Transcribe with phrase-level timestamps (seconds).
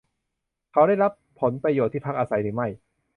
[0.71, 2.67] เขาได้รับผลประโยชน์ที่พักอาศัยหรือไม่?